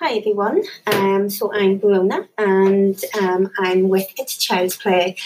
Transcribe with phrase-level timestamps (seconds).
[0.00, 5.16] Hi everyone, um, so I'm Verona and um, I'm with It's Child's Play.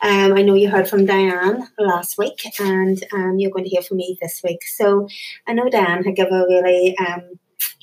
[0.00, 3.82] Um, I know you heard from Diane last week and um, you're going to hear
[3.82, 4.64] from me this week.
[4.64, 5.06] So
[5.46, 7.38] I know Diane had given a really um,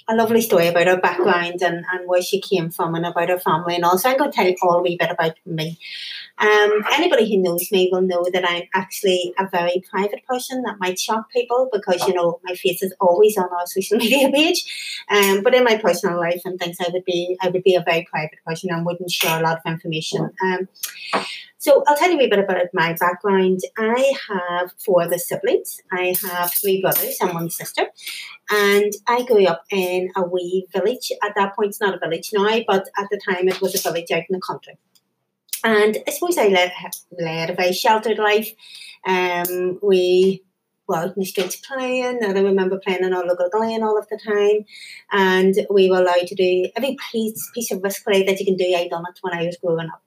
[0.08, 3.38] a lovely story about her background and, and where she came from and about her
[3.38, 5.78] family and also I'm going to tell you all a wee bit about me.
[6.40, 10.80] Um, anybody who knows me will know that I'm actually a very private person that
[10.80, 15.04] might shock people because you know my face is always on our social media page.
[15.10, 17.84] Um, but in my personal life and things, I would be I would be a
[17.84, 20.32] very private person and wouldn't share a lot of information.
[20.44, 20.68] Um,
[21.62, 23.60] so I'll tell you a wee bit about my background.
[23.78, 25.82] I have four other siblings.
[25.92, 27.88] I have three brothers and one sister.
[28.50, 31.12] And I grew up in a wee village.
[31.22, 33.90] At that point, it's not a village now, but at the time it was a
[33.90, 34.78] village out in the country.
[35.64, 36.72] And I suppose I led,
[37.12, 38.54] led a very sheltered life.
[39.06, 40.44] Um, we
[40.96, 44.08] out in the streets playing, and I remember playing in our local glen all of
[44.10, 44.66] the time.
[45.12, 48.58] And we were allowed to do every piece, piece of risk play that you can
[48.58, 48.76] do.
[48.76, 50.02] I done it when I was growing up.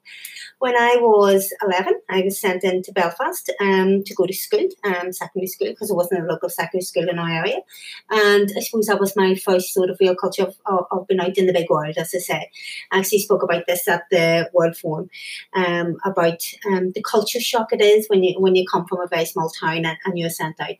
[0.63, 5.11] When I was 11, I was sent into Belfast um, to go to school, um,
[5.11, 7.57] secondary school, because there wasn't a local secondary school in our area.
[8.09, 11.19] And I suppose that was my first sort of real culture of, of, of being
[11.19, 12.49] out in the big world, as I say.
[12.91, 15.09] I actually spoke about this at the World Forum
[15.53, 19.07] um, about um, the culture shock it is when you when you come from a
[19.07, 20.72] very small town and, and you're sent out.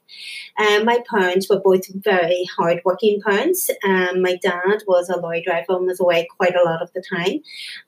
[0.59, 3.69] Um, my parents were both very hard-working parents.
[3.85, 7.03] Um, my dad was a lorry driver and was away quite a lot of the
[7.09, 7.39] time.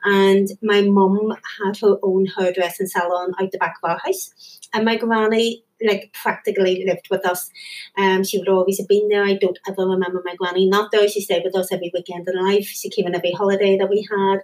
[0.03, 4.59] And my mum had her own hairdressing salon out the back of our house.
[4.73, 7.49] And my granny like practically lived with us.
[7.97, 9.23] Um, she would always have been there.
[9.23, 11.07] I don't ever remember my granny not there.
[11.07, 12.67] She stayed with us every weekend in life.
[12.67, 14.39] She came in every holiday that we had,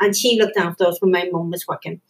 [0.00, 2.00] and she looked after us when my mum was working.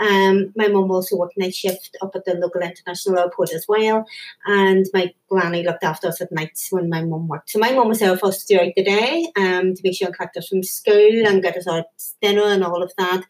[0.00, 4.06] Um, my mum also worked night shift up at the local international airport as well,
[4.46, 7.50] and my granny looked after us at nights when my mum worked.
[7.50, 10.16] So my mum was there for us throughout the day um, to make sure and
[10.16, 11.84] collect us from school and get us our
[12.22, 13.24] dinner and all of that.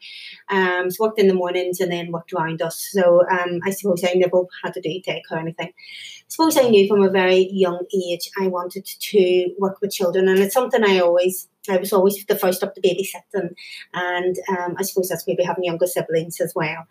[0.49, 2.89] Um, so worked in the mornings and then worked around us.
[2.91, 5.69] So um, I suppose I never had to do take or anything.
[5.69, 10.29] I suppose I knew from a very young age I wanted to work with children,
[10.29, 13.57] and it's something I always I was always the first up to babysit, and
[13.95, 16.87] and um, I suppose that's maybe having younger siblings as well.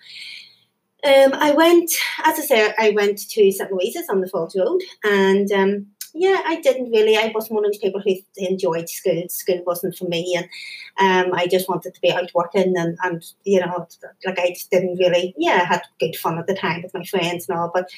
[1.04, 1.92] Um, I went,
[2.26, 6.42] as I say, I went to St Louise's on the Falls Road, and um, yeah,
[6.46, 7.16] I didn't really.
[7.16, 9.24] I wasn't one of those people who enjoyed school.
[9.30, 13.24] School wasn't for me, and um, I just wanted to be out working, and, and
[13.44, 13.88] you know,
[14.26, 15.36] like I just didn't really.
[15.38, 17.90] Yeah, I had good fun at the time with my friends and all, but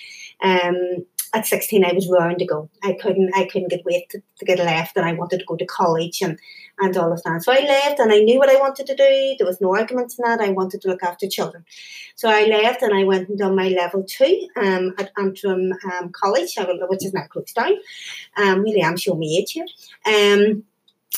[0.42, 2.70] um, at 16 I was raring to go.
[2.84, 5.56] I couldn't I couldn't get wait to, to, get left and I wanted to go
[5.56, 6.40] to college and,
[6.80, 7.44] and all of that.
[7.44, 9.36] So I left and I knew what I wanted to do.
[9.38, 10.42] There was no arguments in that.
[10.42, 11.66] I wanted to look after children.
[12.16, 16.10] So I left and I went and done my level two um, at Antrim um,
[16.12, 17.74] College, which is now closed down.
[18.38, 19.68] Um, really am showing me age here.
[20.06, 20.64] Um,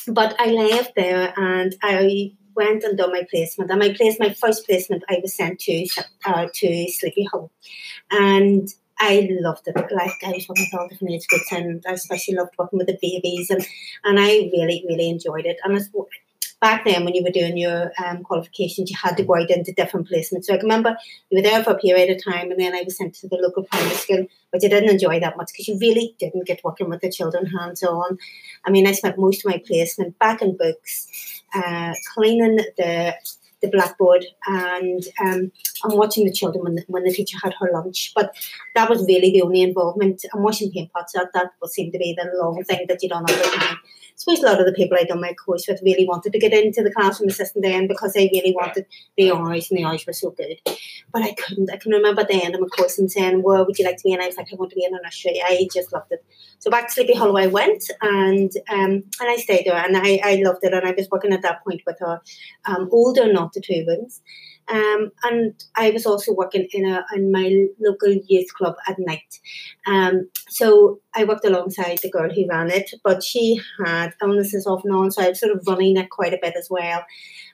[0.07, 3.71] but I left there and I went and done my placement.
[3.71, 5.87] And my place, my first placement, I was sent to
[6.25, 7.51] uh, to Sleepy Hollow,
[8.09, 8.67] and
[9.01, 9.75] I loved it.
[9.75, 12.87] Like I was working with all different age groups, and I especially loved working with
[12.87, 13.65] the babies, and
[14.03, 15.57] and I really really enjoyed it.
[15.63, 15.89] And it's,
[16.61, 19.73] back then, when you were doing your um, qualifications, you had to go out into
[19.73, 20.45] different placements.
[20.45, 20.95] So I remember
[21.31, 23.37] you were there for a period of time, and then I was sent to the
[23.37, 26.89] local primary school, which I didn't enjoy that much because you really didn't get working
[26.89, 28.19] with the children hands on.
[28.65, 33.15] I mean, I spent most of my placement back in books, uh, cleaning the
[33.61, 35.51] the blackboard and um,
[35.83, 38.11] I'm watching the children when the, when the teacher had her lunch.
[38.15, 38.35] But
[38.75, 40.25] that was really the only involvement.
[40.33, 43.09] And washing paint pots, that, that would seem to be the long thing that you
[43.09, 43.29] don't
[44.21, 46.53] suppose a lot of the people I'd done my course with really wanted to get
[46.53, 48.85] into the classroom assistant then because they really wanted
[49.17, 50.57] the hours and the hours were so good.
[51.11, 51.71] But I couldn't.
[51.71, 53.97] I can remember at the end of my course and saying, Where would you like
[53.97, 54.13] to be?
[54.13, 55.41] And I was like, I want to be in a nursery.
[55.43, 56.23] I just loved it.
[56.59, 60.19] So back to Sleepy Hollow I went and um, and I stayed there and I,
[60.23, 62.21] I loved it and I was working at that point with her
[62.65, 63.85] um, older not the two.
[64.67, 69.39] Um, and I was also working in a in my local youth club at night.
[69.85, 74.83] Um, so I worked alongside the girl who ran it, but she had illnesses off
[74.85, 77.03] and on, so I was sort of running it quite a bit as well.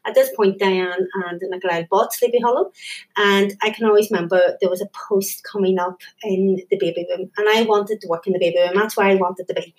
[0.05, 2.71] At this point, Diane and Nicola bought Sleepy Hollow,
[3.15, 7.31] and I can always remember there was a post coming up in the baby room,
[7.37, 8.73] and I wanted to work in the baby room.
[8.75, 9.73] That's where I wanted to be,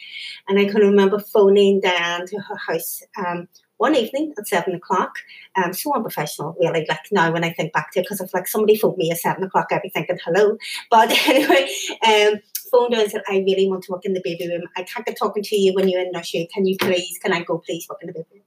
[0.49, 3.03] and I can remember phoning Diane to her house.
[3.17, 3.49] Um,
[3.79, 5.15] one evening at seven o'clock.
[5.57, 6.85] Um, so unprofessional, really.
[6.89, 9.19] Like now, when I think back to it, because if like somebody phoned me at
[9.19, 10.59] seven o'clock, I'd be thinking hello.
[10.91, 11.69] But anyway,
[12.07, 12.41] um,
[12.71, 14.69] phoned her and said, "I really want to work in the baby room.
[14.77, 16.49] I can't get talking to you when you're in nursery.
[16.53, 17.19] Can you please?
[17.23, 18.43] Can I go please work in the baby room?"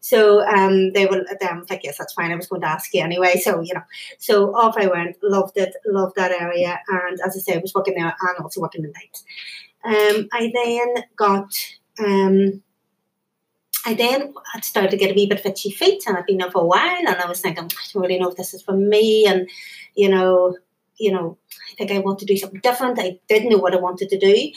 [0.00, 2.30] So um, they were um, like, yes, that's fine.
[2.30, 3.40] I was going to ask you anyway.
[3.42, 3.80] So, you know,
[4.18, 6.78] so off I went, loved it, loved that area.
[6.88, 9.22] And as I say, I was working there and also working the night.
[9.82, 11.54] Um, I then got
[11.98, 12.62] um,
[13.84, 16.50] I then started to get a wee bit of itchy feet, and I'd been there
[16.50, 18.76] for a while, and I was thinking, I don't really know if this is for
[18.76, 19.48] me, and
[19.94, 20.56] you know,
[20.96, 21.36] you know,
[21.72, 22.98] I think I want to do something different.
[22.98, 24.50] I didn't know what I wanted to do,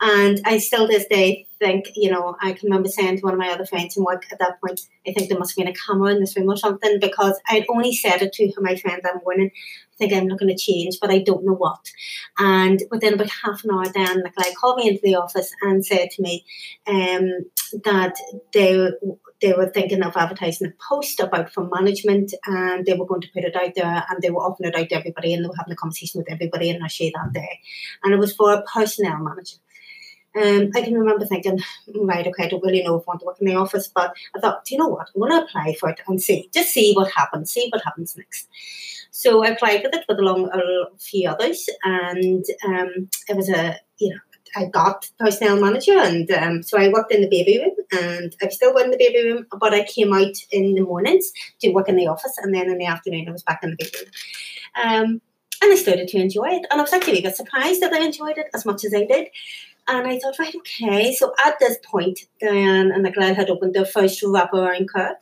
[0.00, 3.38] and I still this day think, you know, I can remember saying to one of
[3.38, 5.76] my other friends in work at that point, I think there must have been a
[5.86, 9.22] camera in this room or something because I'd only said it to my friend that
[9.24, 9.50] morning.
[9.54, 11.90] I think I'm looking to change, but I don't know what.
[12.38, 15.86] And within about half an hour, then the guy called me into the office and
[15.86, 16.44] said to me
[16.86, 17.46] um,
[17.84, 18.16] that
[18.52, 18.90] they
[19.40, 23.30] they were thinking of advertising a post about from management and they were going to
[23.34, 25.56] put it out there and they were offering it out to everybody and they were
[25.56, 27.60] having a conversation with everybody in Nashie that day.
[28.02, 29.56] And it was for a personnel manager.
[30.36, 31.60] Um, I can remember thinking,
[31.94, 34.14] right, okay, I don't really know if I want to work in the office, but
[34.34, 35.08] I thought, do you know what?
[35.14, 38.16] I'm going to apply for it and see, just see what happens, see what happens
[38.16, 38.48] next.
[39.12, 43.76] So I applied for it with along a few others, and um, it was a,
[43.98, 44.20] you know,
[44.56, 48.50] I got personnel manager, and um, so I worked in the baby room, and I'm
[48.50, 51.96] still in the baby room, but I came out in the mornings to work in
[51.96, 54.10] the office, and then in the afternoon I was back in the baby room.
[54.76, 55.20] Um,
[55.62, 58.04] and I started to enjoy it, and I was actually a bit surprised that I
[58.04, 59.28] enjoyed it as much as I did.
[59.86, 61.14] And I thought, right, okay.
[61.14, 65.16] So at this point, Diane and Glad had opened their first wraparound curve,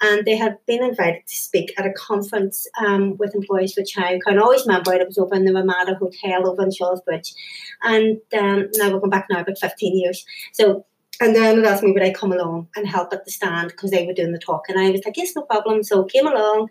[0.00, 4.20] and they had been invited to speak at a conference um, with employees for childcare.
[4.26, 6.70] And I always remember it, it was over in the Ramada Hotel over in
[7.04, 7.34] Bridge.
[7.82, 10.24] And um, now we're going back now about 15 years.
[10.52, 10.86] So
[11.18, 13.90] and then it asked me would I come along and help at the stand because
[13.90, 14.68] they were doing the talk.
[14.68, 15.82] And I was like, yes, no problem.
[15.82, 16.68] So came along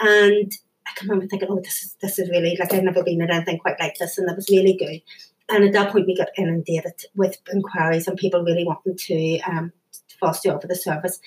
[0.00, 0.52] and
[0.86, 3.30] I can remember thinking, oh, this is this is really like I've never been at
[3.30, 5.00] anything quite like this, and it was really good.
[5.48, 9.72] And at that point, we got inundated with inquiries and people really wanting to um,
[10.18, 11.20] foster over the service.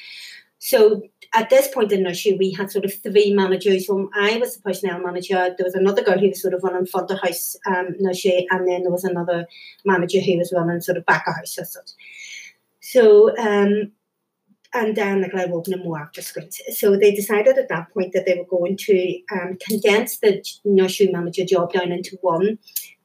[0.59, 1.01] So
[1.33, 3.87] at this point in nursery, we had sort of three managers.
[3.87, 5.55] So I was the personnel manager.
[5.57, 8.67] There was another girl who was sort of running front of house um, nursery, and
[8.67, 9.47] then there was another
[9.85, 11.57] manager who was running sort of back of house.
[12.81, 13.91] So um,
[14.73, 16.61] and then the Glen opening more after schools.
[16.71, 21.07] So they decided at that point that they were going to um, condense the nursery
[21.07, 22.59] manager job down into one,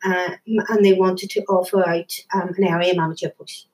[0.04, 3.68] uh, and they wanted to offer out um, an area manager post.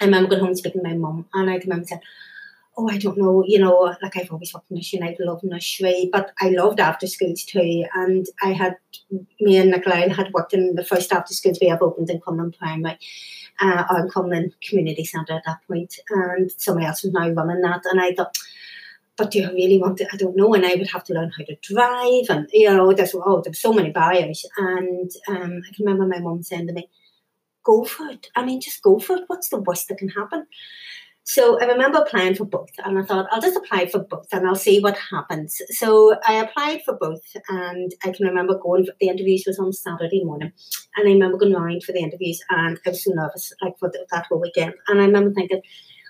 [0.00, 2.02] And I remember going home speaking to my mum, and I remember saying,
[2.78, 5.42] oh, I don't know, you know, like I've always worked in nursery and I love
[5.42, 7.84] nursery, but I loved after schools too.
[7.94, 8.76] And I had,
[9.40, 12.54] me and Nicola had worked in the first after schools we have opened in Crumlin
[12.54, 12.98] Primary
[13.60, 17.82] uh, or Crumlin Community Centre at that point, and somebody else was now running that.
[17.90, 18.36] And I thought,
[19.16, 20.06] but do I really want to?
[20.12, 20.52] I don't know.
[20.54, 23.60] And I would have to learn how to drive, and you know, there's oh, there's
[23.60, 24.44] so many barriers.
[24.56, 26.88] And um, I can remember my mum saying to me,
[27.64, 28.28] "Go for it.
[28.36, 29.24] I mean, just go for it.
[29.26, 30.46] What's the worst that can happen?"
[31.28, 34.46] So I remember applying for both, and I thought I'll just apply for both, and
[34.46, 35.60] I'll see what happens.
[35.70, 38.86] So I applied for both, and I can remember going.
[38.86, 40.52] For, the interviews was on Saturday morning,
[40.96, 43.90] and I remember going round for the interviews, and I was so nervous, like for
[43.90, 44.74] the, that whole weekend.
[44.86, 45.62] And I remember thinking,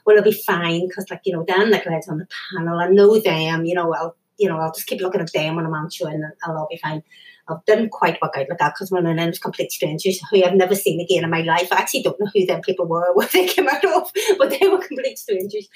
[0.04, 3.18] well, it'll be fine because, like you know, Dan Nicholas on the panel, I know
[3.18, 3.64] them.
[3.64, 6.32] You know, I'll you know I'll just keep looking at them when I'm answering, and
[6.44, 7.02] I'll all be fine.
[7.48, 10.54] It didn't quite work out like that because when I was complete strangers who I've
[10.54, 11.68] never seen again in my life.
[11.70, 14.66] I actually don't know who them people were, where they came out of, but they
[14.66, 15.68] were complete strangers.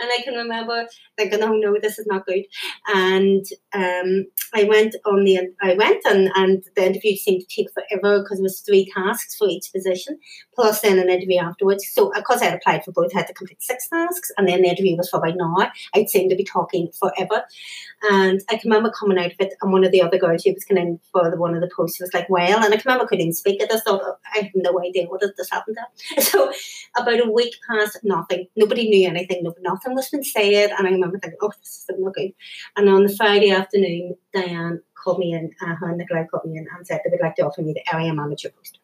[0.00, 0.86] And I can remember
[1.16, 2.44] thinking, oh no, this is not good.
[2.92, 7.68] And um, I went on the, I went and, and the interview seemed to take
[7.72, 10.18] forever because it was three tasks for each position,
[10.54, 11.88] plus then an interview afterwards.
[11.92, 14.62] So because I had applied for both, I had to complete six tasks and then
[14.62, 15.72] the interview was for about an hour.
[15.94, 17.44] I'd seem to be talking forever.
[18.10, 20.52] And I can remember coming out of it and one of the other girls who
[20.52, 22.82] was coming in for the one of the posts was like, well, and I can
[22.86, 23.62] remember I couldn't speak.
[23.62, 24.02] I just thought,
[24.34, 26.22] I have no idea what this happened to.
[26.34, 26.52] So
[26.96, 28.48] about a week passed, nothing.
[28.56, 30.70] Nobody knew anything, no, nothing was been said.
[30.70, 32.32] And I remember thinking, oh, this is not good.
[32.76, 36.58] And on the Friday afternoon, Diane called me in, uh, her and guy called me
[36.58, 38.78] in and said they would like to offer me the area manager post.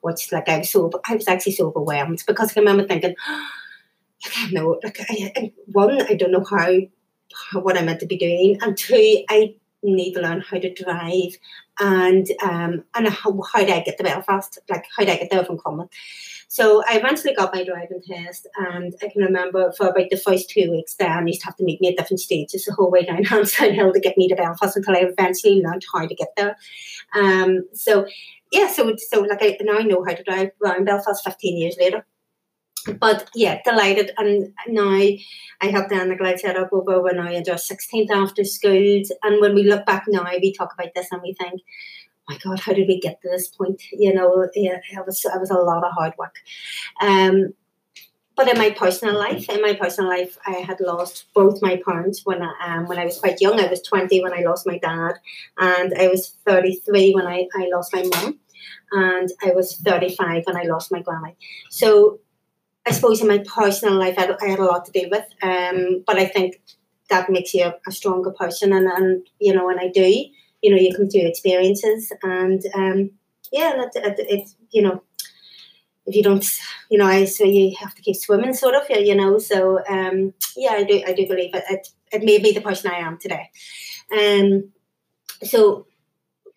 [0.00, 3.48] Which, like, I was so, I was actually so overwhelmed because I remember thinking, oh,
[4.24, 6.68] like, I know, like, I, I, one, I don't know how,
[7.50, 10.72] how, what I'm meant to be doing, and two, I need to learn how to
[10.72, 11.36] drive
[11.78, 15.30] and um and how, how do I get to Belfast, like how do I get
[15.30, 15.88] there from Crumlin.
[16.48, 20.48] So I eventually got my driving test, and I can remember for about the first
[20.48, 22.90] two weeks, there I used to have to meet me at different stages the whole
[22.90, 26.14] way down Hansard Hill to get me to Belfast until I eventually learned how to
[26.14, 26.56] get there.
[27.14, 28.06] Um, so
[28.52, 31.76] yeah, so so like I now I know how to drive around Belfast 15 years
[31.78, 32.06] later.
[32.98, 34.12] But yeah, delighted.
[34.18, 38.10] And now I have Dan the glide set up over when I into our 16th
[38.10, 39.12] after schools.
[39.22, 41.62] And when we look back now, we talk about this and we think,
[42.28, 43.82] my God, how did we get to this point?
[43.92, 46.36] You know, yeah, it was it was a lot of hard work.
[47.00, 47.54] Um,
[48.36, 52.22] but in my personal life, in my personal life, I had lost both my parents
[52.24, 53.58] when I um, when I was quite young.
[53.58, 55.14] I was twenty when I lost my dad,
[55.56, 58.38] and I was thirty three when I, I lost my mum,
[58.92, 61.36] and I was thirty five when I lost my granny.
[61.70, 62.20] So
[62.86, 65.24] I suppose in my personal life, I had, I had a lot to deal with.
[65.42, 66.60] Um, but I think
[67.10, 68.72] that makes you a, a, stronger person.
[68.72, 70.06] And, and, you know, when I do,
[70.62, 73.10] you know, you come through experiences and, um,
[73.52, 75.02] yeah, it, it, it, you know,
[76.06, 76.44] if you don't,
[76.88, 79.38] you know, I so you have to keep swimming, sort of, you know.
[79.38, 81.64] So um, yeah, I do, I do believe it.
[81.68, 83.50] It, it made me the person I am today.
[84.12, 84.70] Um,
[85.42, 85.86] so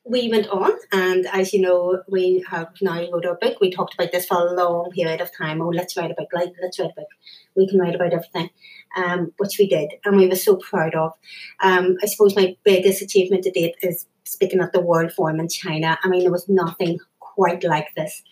[0.09, 3.57] we went on, and as you know, we have now wrote our book.
[3.61, 5.61] We talked about this for a long period of time.
[5.61, 7.07] Oh, let's write a book, like let's write a book.
[7.55, 8.49] We can write about everything,
[8.97, 11.13] um, which we did, and we were so proud of.
[11.61, 15.47] Um, I suppose my biggest achievement to date is speaking at the World Forum in
[15.47, 15.97] China.
[16.03, 18.23] I mean, there was nothing quite like this.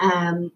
[0.00, 0.52] Um,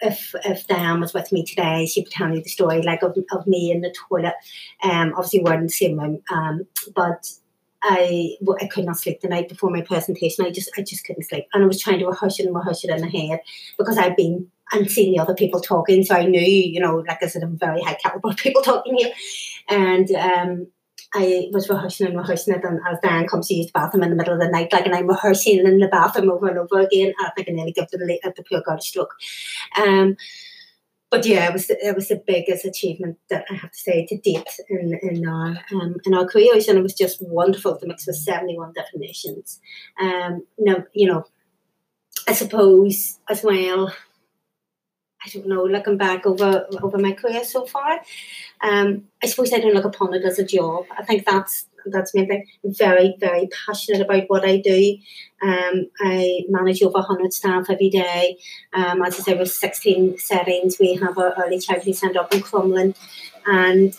[0.00, 3.16] if if Diane was with me today, she would tell me the story like of,
[3.30, 4.34] of me in the toilet.
[4.82, 7.30] Um, obviously we're in the same room, um, but
[7.86, 10.44] I I could not sleep the night before my presentation.
[10.44, 12.82] I just I just couldn't sleep, and I was trying to rehearse it and rehearse
[12.82, 13.40] it in my head
[13.78, 17.22] because I'd been and seen the other people talking, so I knew you know like
[17.22, 19.12] I said, I'm very high caliber people talking here,
[19.68, 20.66] and um,
[21.14, 24.10] I was rehearsing and rehearsing it, and as Dan comes to use the bathroom in
[24.10, 26.80] the middle of the night, like, and I'm rehearsing in the bathroom over and over
[26.80, 29.14] again, I think I nearly give the, the poor girl a stroke.
[29.76, 30.16] Um,
[31.14, 34.18] but yeah, it was it was the biggest achievement that I have to say to
[34.18, 38.08] date in in our um, in our careers, and it was just wonderful to mix
[38.08, 39.60] with seventy one different nations.
[40.00, 41.24] Um, now you know,
[42.26, 43.94] I suppose as well.
[45.26, 48.00] I don't know, looking back over over my career so far,
[48.60, 50.84] um, I suppose I don't look upon it as a job.
[50.98, 52.28] I think that's that's me.
[52.64, 54.96] I'm very, very passionate about what I do.
[55.42, 58.38] Um, I manage over 100 staff every day.
[58.72, 62.40] Um, as I say, with 16 settings, we have our early childhood centre up in
[62.40, 62.94] Crumlin,
[63.46, 63.96] and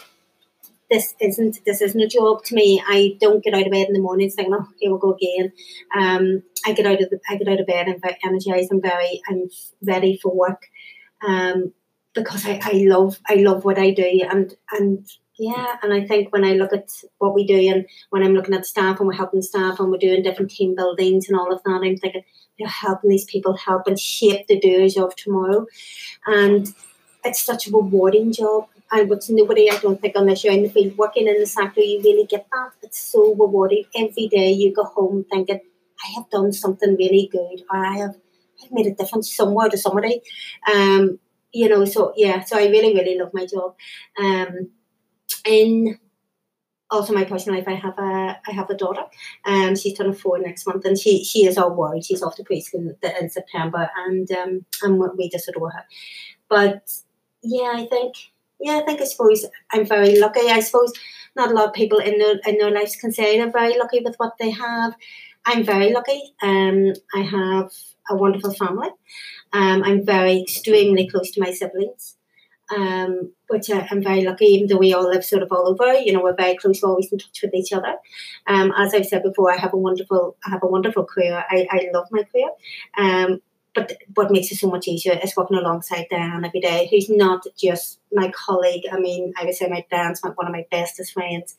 [0.90, 2.82] this isn't this isn't a job to me.
[2.88, 5.52] I don't get out of bed in the morning saying, "Oh, here we go again."
[5.96, 7.88] Um, I get out of the I get out of bed.
[7.88, 8.72] And I'm very energized.
[8.72, 9.50] I'm very I'm
[9.84, 10.68] ready for work
[11.28, 11.74] um,
[12.14, 16.32] because I, I love I love what I do and and yeah, and I think
[16.32, 19.16] when I look at what we do and when I'm looking at staff and we're
[19.16, 22.24] helping staff and we're doing different team buildings and all of that, I'm thinking
[22.58, 25.66] you're helping these people help and shape the doers of tomorrow.
[26.26, 26.74] And
[27.26, 28.68] it's such a rewarding job.
[28.92, 31.82] And what's nobody, I don't think, unless you're in the field working in the sector,
[31.82, 32.72] you really get that.
[32.84, 33.84] It's so rewarding.
[33.96, 35.60] Every day you go home thinking,
[36.06, 38.16] I have done something really good, or I have
[38.64, 40.22] I've made a difference somewhere to somebody.
[40.74, 41.20] Um,
[41.52, 43.76] you know, so yeah, so I really, really love my job.
[44.18, 44.70] Um,
[45.46, 46.00] in
[46.92, 49.04] also my personal life, I have a I have a daughter.
[49.46, 52.06] Um, she's turning four next month, and she she is our world.
[52.06, 55.86] She's off to preschool in, in September, and um, and we just adore her.
[56.50, 56.92] But
[57.44, 58.16] yeah, I think
[58.60, 60.48] yeah, I think I suppose I'm very lucky.
[60.50, 60.94] I suppose
[61.36, 64.02] not a lot of people in their in their lives can say they're very lucky
[64.04, 64.96] with what they have.
[65.46, 66.22] I'm very lucky.
[66.42, 67.72] Um, I have
[68.10, 68.90] a wonderful family.
[69.54, 72.15] Um, I'm very extremely close to my siblings,
[72.76, 74.46] um, which I, am very lucky.
[74.46, 76.82] Even though we all live sort of all over, you know, we're very close.
[76.82, 77.96] We're always in touch with each other.
[78.48, 81.44] Um, as I've said before, I have a wonderful, I have a wonderful career.
[81.50, 82.50] I, I love my career.
[82.98, 83.42] Um,
[83.76, 87.46] but what makes it so much easier is working alongside Diane every day, who's not
[87.58, 88.84] just my colleague.
[88.92, 91.56] I mean, I would say my Diane's one of my bestest friends.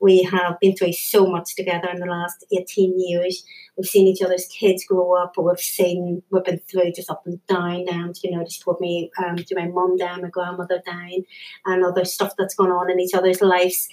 [0.00, 3.44] We have been through so much together in the last 18 years.
[3.76, 7.26] We've seen each other's kids grow up, but we've seen, we've been through just up
[7.26, 10.82] and down, and you know, just put me um, to my mum down, my grandmother
[10.86, 11.24] dying,
[11.66, 13.88] and other stuff that's going on in each other's lives.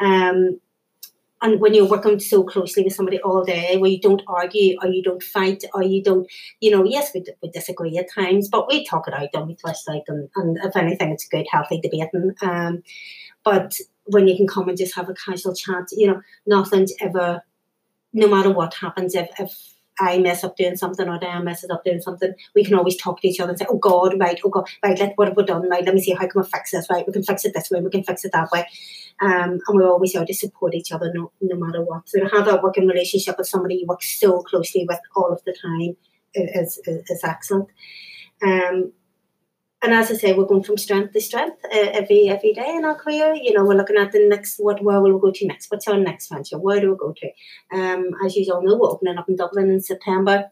[0.00, 0.60] Um,
[1.40, 4.88] and when you're working so closely with somebody all day where you don't argue or
[4.88, 6.30] you don't fight or you don't
[6.60, 9.54] you know yes we, we disagree at times but we talk it out and we
[9.56, 12.82] flesh it out and, and if anything it's a good healthy debating um,
[13.44, 17.42] but when you can come and just have a casual chat you know nothing's ever
[18.12, 21.84] no matter what happens if, if I mess up doing something or Diane messes up
[21.84, 24.48] doing something, we can always talk to each other and say, oh God, right, oh
[24.48, 26.70] God, right, let what have we done, right, let me see how can we fix
[26.70, 28.66] this, right, we can fix it this way, we can fix it that way.
[29.20, 32.08] Um, and we're always there to support each other no, no matter what.
[32.08, 35.42] So to have that working relationship with somebody you work so closely with all of
[35.44, 35.96] the time
[36.34, 37.68] is, is, is excellent.
[38.42, 38.92] Um,
[39.80, 42.84] and as I say, we're going from strength to strength uh, every every day in
[42.84, 43.34] our career.
[43.34, 45.70] You know, we're looking at the next what where will we go to next?
[45.70, 46.58] What's our next venture?
[46.58, 47.76] Where do we go to?
[47.76, 50.50] Um, as you all know, we're opening up in Dublin in September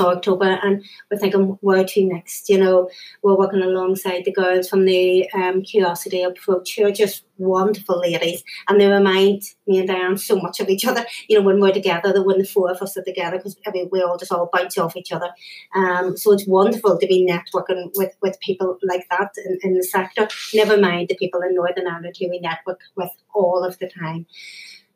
[0.00, 2.48] or October, and we're thinking where to next.
[2.48, 2.90] You know,
[3.22, 8.42] we're working alongside the girls from the um, Curiosity Approach, who are just wonderful ladies,
[8.68, 11.04] and they remind me and Diane so much of each other.
[11.28, 13.88] You know, when we're together, when the four of us are together, because I mean,
[13.90, 15.30] we all just all bounce off each other.
[15.74, 19.84] Um, so it's wonderful to be networking with with people like that in, in the
[19.84, 20.28] sector.
[20.54, 24.26] Never mind the people in Northern Ireland who we network with all of the time.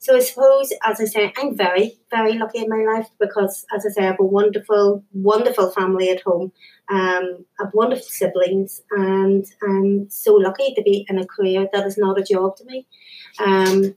[0.03, 3.87] So I suppose, as I say, I'm very, very lucky in my life because, as
[3.87, 6.51] I say, I have a wonderful, wonderful family at home.
[6.91, 11.87] Um, I have wonderful siblings, and I'm so lucky to be in a career that
[11.87, 12.89] is not a job to me.
[13.39, 13.95] Um,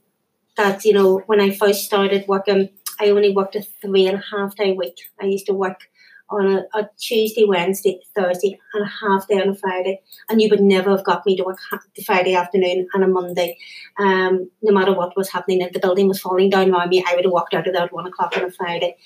[0.56, 2.68] that you know, when I first started working,
[3.00, 4.98] I only worked a three and a half day week.
[5.20, 5.88] I used to work
[6.28, 10.00] on a, a, Tuesday, Wednesday, Thursday, and a half day on a Friday.
[10.28, 11.58] And you would never have got me to work
[11.94, 13.58] the Friday afternoon and a Monday.
[13.98, 17.14] Um, no matter what was happening, if the building was falling down around me, I
[17.14, 18.96] would have walked out of there at one o'clock on a Friday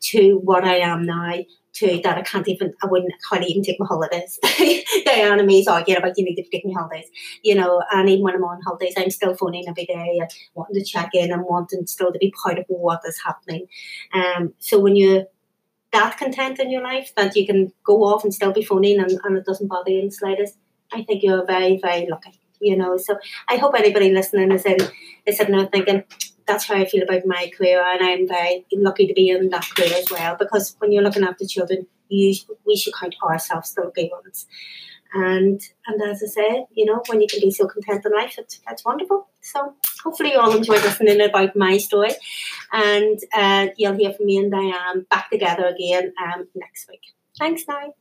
[0.00, 1.38] to what I am now.
[1.74, 4.38] To that I can't even I wouldn't can't even take my holidays.
[5.04, 7.08] Diana me's arguing about you need to take my holidays.
[7.44, 10.74] You know, and even when I'm on holidays I'm still phoning every day and wanting
[10.74, 13.68] to check in and wanting still to be part of what is happening.
[14.12, 15.26] Um so when you
[15.92, 19.18] that content in your life that you can go off and still be phoning and,
[19.24, 20.56] and it doesn't bother you in the slightest,
[20.92, 22.40] I think you're very, very lucky.
[22.60, 23.18] You know, so
[23.48, 24.78] I hope anybody listening is in
[25.24, 26.02] is sitting there thinking,
[26.46, 29.68] that's how I feel about my career and I'm very lucky to be in that
[29.76, 32.34] career as well because when you're looking after children, you
[32.66, 34.46] we should count ourselves the lucky ones.
[35.14, 38.34] And and as I said, you know, when you can be so content in life,
[38.38, 39.28] it's, it's wonderful.
[39.40, 39.74] So
[40.04, 42.12] hopefully you all enjoyed listening about my story.
[42.72, 47.02] And uh, you'll hear from me and Diane back together again um, next week.
[47.38, 47.94] Thanks now.